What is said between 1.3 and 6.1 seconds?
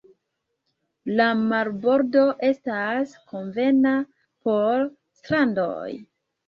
marbordo estas konvena por strandoj.